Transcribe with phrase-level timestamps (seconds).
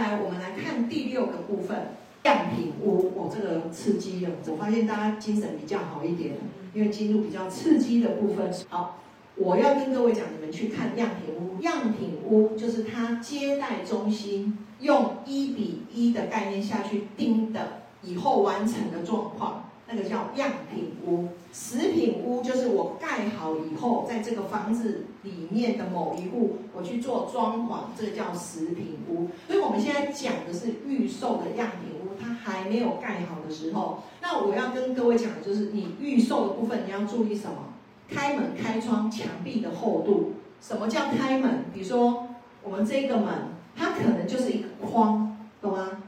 [0.00, 1.88] 来，我们来看第六个部分，
[2.22, 3.12] 样品屋。
[3.14, 6.36] 哦，这个刺激了，我发现大家精神比较好一点，
[6.72, 8.50] 因为进入比较刺激的部分。
[8.70, 8.98] 好，
[9.36, 11.60] 我要跟各位讲，你们去看样品屋。
[11.60, 19.69] 样品屋就是他接待中心用一比一的概念下去盯的以后完成的状况。
[19.92, 29.28] 那个叫样品屋，食品屋就是我盖好以后，在这个房子里面的某一户，我去做装潢，这个叫食品屋。
[29.48, 34.04] 所以我们现在讲的是预售的样品屋，它还没有盖好的时候。
[34.22, 37.74] 那我要跟各位讲的就是，你预售的部分你要注意什么？
[38.08, 40.34] 开门、开窗、墙壁的厚度。
[40.60, 41.64] 什么叫开门？
[41.74, 42.28] 比如说
[42.62, 43.28] 我们这个门，
[43.74, 46.02] 它可能就是一个框，懂吗？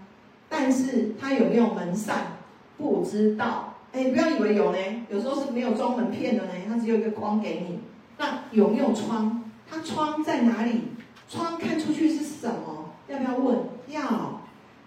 [0.48, 2.38] 但是它有没有门扇？
[2.78, 3.71] 不知道。
[3.92, 4.78] 哎，不要以为有呢，
[5.10, 7.80] 有时候是没有装门片的呢，它只有一个框给你。
[8.18, 9.44] 那有没有窗？
[9.68, 10.82] 它窗在哪里？
[11.28, 12.90] 窗看出去是什么？
[13.08, 13.58] 要不要问？
[13.88, 14.40] 要。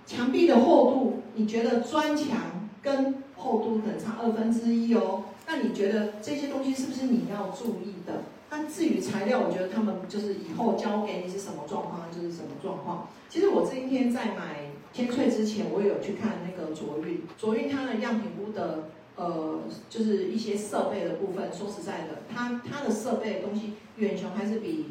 [0.05, 5.23] 墙壁的厚度，你觉得砖墙跟厚度可能差二分之一哦。
[5.47, 8.22] 那你觉得这些东西是不是你要注意的？
[8.52, 13.08] 那至于材料，我觉得他们就是以后交给你是什么状况，就是什么状况。
[13.28, 18.85] 其实我今天在买天翠之前，我也有去看那个卓运，卓运它的样品屋的。
[19.17, 21.49] 呃，就是一些设备的部分。
[21.49, 24.88] 说实在的，它它的设备东西远雄还是比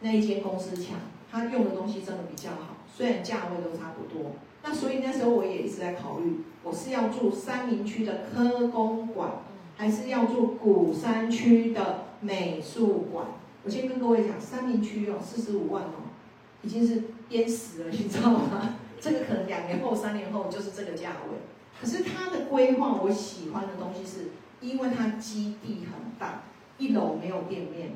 [0.00, 0.96] 那一间公司强。
[1.28, 4.32] 它用的东西真的比较好，虽然价位都差不多。
[4.62, 9.42] 那所以那时候我也一直在考虑，我是要住三明区的科工馆，
[9.76, 13.26] 还是要住古山区的美术馆？
[13.64, 16.14] 我先跟各位讲，三明区哦，四十五万哦，
[16.62, 18.76] 已经是淹死了，你知道吗？
[19.04, 21.36] 这个可能两年后、三年后就是这个价位。
[21.78, 24.30] 可是它的规划，我喜欢的东西是，
[24.62, 26.44] 因为它基地很大，
[26.78, 27.90] 一楼没有店面，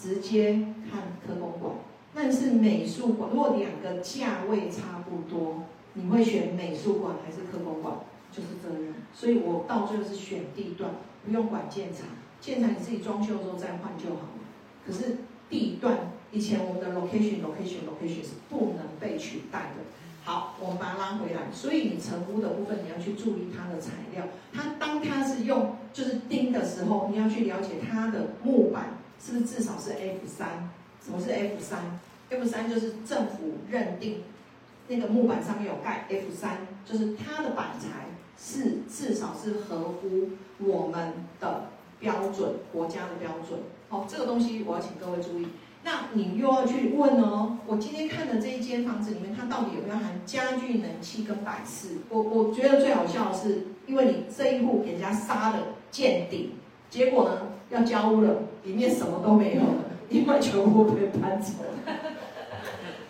[0.00, 0.52] 直接
[0.88, 1.74] 看科工馆。
[2.14, 7.96] 但是美术馆，如果两个价位差不多，你会选美术馆还是科工馆？
[8.30, 8.94] 就是这样。
[9.12, 10.92] 所以我到最后是选地段，
[11.24, 12.04] 不用管建材，
[12.40, 14.42] 建材你自己装修之后再换就好了。
[14.86, 15.16] 可是
[15.50, 19.82] 地段，以前我们的 location location location 是不能被取代的。
[20.24, 21.50] 好，我们把它拉回来。
[21.52, 24.24] 所以你成屋的部分，你要去注意它的材料。
[24.52, 30.70] 它当它是用就是钉的时候，你要去了解它的木板是不是至少是 F 三。
[31.04, 31.98] 什么是 F 三
[32.30, 34.22] ？F 三就是政府认定
[34.86, 38.06] 那个木板上面有盖 F 三，就是它的板材
[38.38, 40.28] 是至少是合乎
[40.58, 41.64] 我们的
[41.98, 43.58] 标准，国家的标准。
[43.88, 45.48] 好，这个东西我要请各位注意。
[45.84, 51.98] 那你又要去问哦，我今天看的这一间房子里面，它到底有没有含家具、冷气跟摆饰？
[52.08, 55.58] 我我觉得最好笑的是，因为你这一户人家杀了
[55.90, 56.54] 见底，
[56.88, 58.30] 结果呢要交屋了，
[58.64, 61.52] 里面什么都没有了，因为全部被搬走
[61.86, 61.94] 了，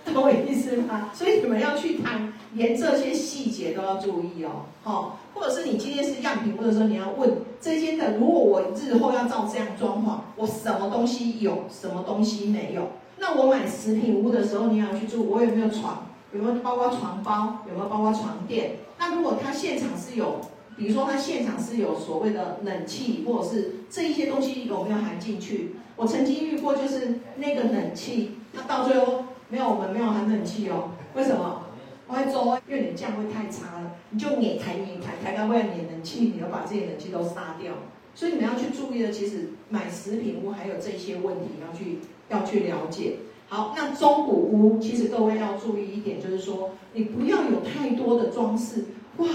[0.13, 1.11] 懂我意思吗？
[1.15, 5.19] 所以你们要去谈，连这些细节都要注意哦，好。
[5.35, 7.31] 或者是你今天是样品屋的时候，你要问
[7.61, 12.83] 这间的，如果我日后要照这样装潢，我什么东西有，什么东西没有？
[13.23, 16.09] 那我买食品屋的时候，你要去住，我有没有床？
[16.35, 17.59] 有没有包括床包？
[17.69, 18.79] 有没有包括床垫？
[18.99, 20.41] 那如果他现场是有，
[20.77, 25.77] 比如说他现场是有所谓的冷气，或者是这一些东西有没有含进去？
[25.95, 31.67] 我曾经遇过，就是那个冷气，那到最后没有，我们没有含冷气哦，为什么？
[32.09, 37.73] 我会做，因为你这样会太差了，你就免抬免抬，抬到会碾冷气，你要把这些冷气都杀掉。
[38.15, 43.17] 所以你们要去注意的，其实买食品屋还有这些问题要去要去了解。
[43.49, 48.85] 好，那中古屋其实各位要注意一点，就是说你不要有太多的装饰。
[49.19, 49.29] 哇，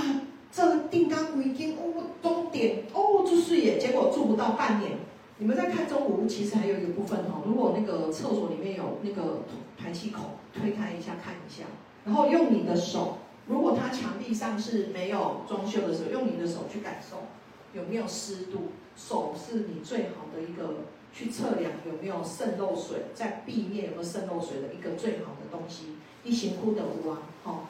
[0.51, 4.93] 这个定岗围巾哦，钟点哦，就是耶，结果住不到半年。
[5.39, 9.43] 你们在看中古屋，其实还有一个部分哦，如果那个厕所里面有那个
[9.77, 11.63] 排气口，推开一下看一下。
[12.03, 17.17] 然后用你的手，如果它墙壁上是没有装修的时候，用你的手去感受
[17.77, 18.71] 有没有湿度。
[18.97, 20.77] 手是你最好的一个
[21.13, 25.97] 去测量有没有渗漏水，在壁面有没有渗漏水的一个最好的东西。
[26.23, 27.69] 一行哭的屋啊，好，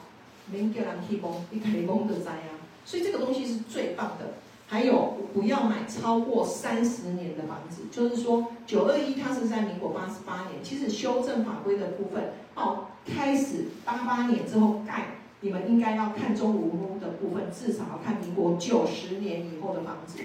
[0.50, 2.56] 免叫人气崩，你开崩的灾啊。
[2.86, 4.36] 所以这个东西是最棒的。
[4.66, 12.86] 还有不要买超过三十年的房子，就是说九二一它是在民国八十八年，其实修正法规的部分哦。
[13.06, 20.18] 开始八八年之后盖，你们应该要看中古屋的部分，至少要看民国九十年以后的房子，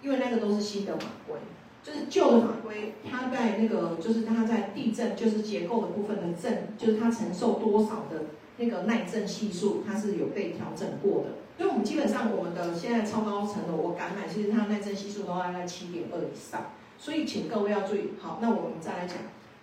[0.00, 1.36] 因为那个都是新的法规，
[1.82, 8.26] 就是旧的法规，它在那个就是它在地震就是结构的部分的震，就是它承受多少的
[8.58, 11.30] 那个耐震系数，它是有被调整过的。
[11.58, 16.70] 所以我们基本上我们的现在超高层的，我敢买，其实它的耐震系数都大概七点二以上。
[16.96, 18.12] 所以请各位要注意。
[18.20, 19.16] 好，那我们再来讲。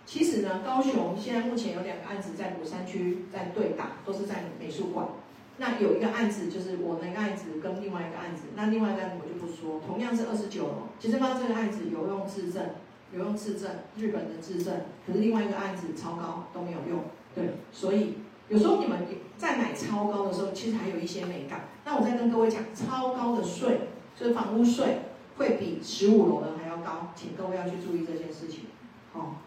[0.08, 5.06] 其实呢，高雄现在目前有两个案子在鼓山区在对打，都是在美术馆。
[5.58, 10.88] 那有一个案子就是我那个案子跟另外一个案子，那另外一个案子我就不说，同样是二十九楼。
[10.98, 12.70] 其实方这个案子有用自证，
[13.12, 17.00] 有用自证，日本的自证，可是另外一个案子超高都没有用。
[17.34, 18.14] 对，所以
[18.48, 19.00] 有时候你们
[19.36, 21.68] 在买超高的时候，其实还有一些美感。
[21.84, 23.80] 那我再跟各位讲，超高的税
[24.16, 25.00] 就是房屋税
[25.36, 28.68] 会比十五楼的还要高，请各位要去注意这件事情。
[29.12, 29.42] 好。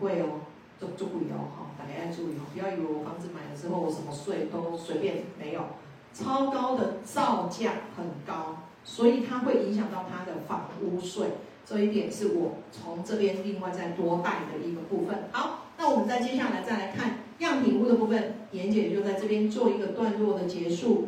[0.00, 0.40] 贵哦，
[0.80, 5.60] 就就贵哦，哈，大家要注意哦，不要以为我房子买了之后我什么税都随便，没有，
[6.14, 11.28] 超高的造价很高，所以它会影响到它的房屋税，
[11.66, 15.28] 这一点是我从这边另外再多带的一个部分。
[15.32, 21.06] 好，那我们再接下来再来看样品屋的部分，妍姐就在这边做一个段落的结束。